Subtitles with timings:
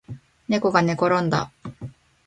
[0.49, 1.51] ねこがねころんだ